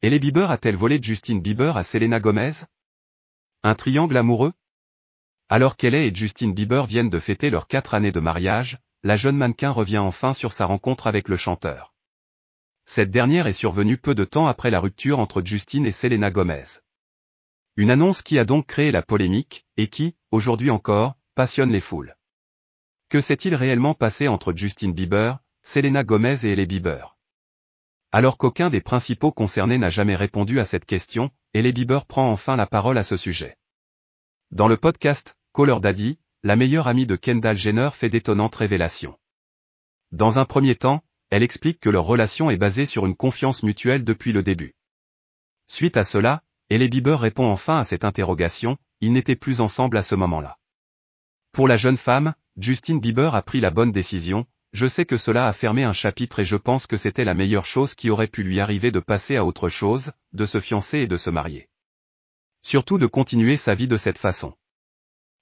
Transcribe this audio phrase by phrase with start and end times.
[0.00, 2.52] Hailey Bieber a-t-elle volé Justin Bieber à Selena Gomez?
[3.64, 4.52] Un triangle amoureux?
[5.48, 9.36] Alors qu'Hailey et Justin Bieber viennent de fêter leurs quatre années de mariage, la jeune
[9.36, 11.94] mannequin revient enfin sur sa rencontre avec le chanteur.
[12.84, 16.78] Cette dernière est survenue peu de temps après la rupture entre Justin et Selena Gomez.
[17.74, 22.16] Une annonce qui a donc créé la polémique, et qui, aujourd'hui encore, passionne les foules.
[23.08, 27.17] Que s'est-il réellement passé entre Justin Bieber, Selena Gomez et Hailey Bieber?
[28.12, 32.56] Alors qu'aucun des principaux concernés n'a jamais répondu à cette question, et Bieber prend enfin
[32.56, 33.56] la parole à ce sujet.
[34.50, 39.18] Dans le podcast, Caller Daddy, la meilleure amie de Kendall Jenner fait d'étonnantes révélations.
[40.12, 44.04] Dans un premier temps, elle explique que leur relation est basée sur une confiance mutuelle
[44.04, 44.74] depuis le début.
[45.66, 50.02] Suite à cela, Hailey Bieber répond enfin à cette interrogation, ils n'étaient plus ensemble à
[50.02, 50.58] ce moment-là.
[51.52, 55.48] Pour la jeune femme, Justin Bieber a pris la bonne décision, je sais que cela
[55.48, 58.42] a fermé un chapitre et je pense que c'était la meilleure chose qui aurait pu
[58.42, 61.68] lui arriver de passer à autre chose, de se fiancer et de se marier.
[62.62, 64.54] Surtout de continuer sa vie de cette façon.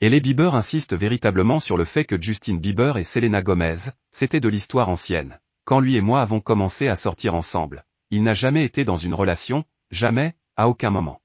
[0.00, 4.40] Et les Bieber insiste véritablement sur le fait que Justin Bieber et Selena Gomez, c'était
[4.40, 5.40] de l'histoire ancienne.
[5.64, 9.14] Quand lui et moi avons commencé à sortir ensemble, il n'a jamais été dans une
[9.14, 11.20] relation, jamais, à aucun moment.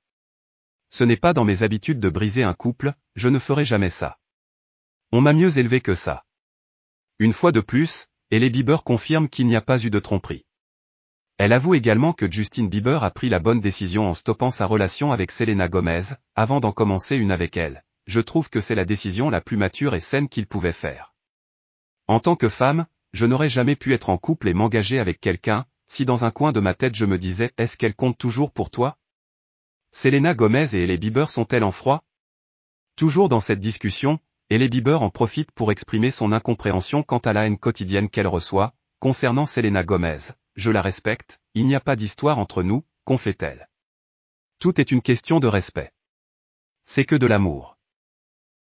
[0.90, 4.18] Ce n'est pas dans mes habitudes de briser un couple, je ne ferai jamais ça.
[5.12, 6.26] On m'a mieux élevé que ça.
[7.24, 10.44] Une fois de plus, Ellie Bieber confirme qu'il n'y a pas eu de tromperie.
[11.38, 15.14] Elle avoue également que Justin Bieber a pris la bonne décision en stoppant sa relation
[15.14, 17.86] avec Selena Gomez, avant d'en commencer une avec elle.
[18.08, 21.16] Je trouve que c'est la décision la plus mature et saine qu'il pouvait faire.
[22.08, 25.66] En tant que femme, je n'aurais jamais pu être en couple et m'engager avec quelqu'un,
[25.88, 28.70] si dans un coin de ma tête je me disais est-ce qu'elle compte toujours pour
[28.70, 28.98] toi?
[29.94, 32.04] Selena Gomez et Ellie Bieber sont-elles en froid?
[32.98, 34.20] Toujours dans cette discussion,
[34.54, 38.28] et les Bieber en profitent pour exprimer son incompréhension quant à la haine quotidienne qu'elle
[38.28, 40.20] reçoit, concernant Selena Gomez.
[40.56, 43.68] Je la respecte, il n'y a pas d'histoire entre nous, confie-t-elle.
[44.60, 45.92] Tout est une question de respect.
[46.86, 47.80] C'est que de l'amour.